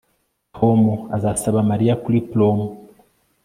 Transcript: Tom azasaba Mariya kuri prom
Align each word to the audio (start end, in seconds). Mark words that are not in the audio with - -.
Tom 0.55 0.79
azasaba 1.15 1.59
Mariya 1.69 1.93
kuri 2.03 2.19
prom 2.29 2.57